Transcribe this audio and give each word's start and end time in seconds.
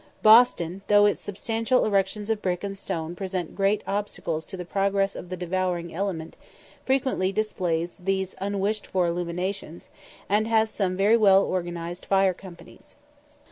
Boston, 0.23 0.81
though 0.87 1.05
its 1.05 1.21
substantial 1.23 1.85
erections 1.85 2.31
of 2.31 2.41
brick 2.41 2.63
and 2.63 2.75
stone 2.75 3.13
present 3.15 3.53
great 3.55 3.83
obstacles 3.85 4.43
to 4.43 4.57
the 4.57 4.65
progress 4.65 5.15
of 5.15 5.29
the 5.29 5.37
devouring 5.37 5.93
element, 5.93 6.35
frequently 6.83 7.31
displays 7.31 7.97
these 8.03 8.33
unwished 8.41 8.87
for 8.87 9.05
illuminations, 9.05 9.91
and 10.27 10.47
has 10.47 10.71
some 10.71 10.97
very 10.97 11.17
well 11.17 11.43
organized 11.45 12.05
fire 12.07 12.33
companies. 12.33 12.95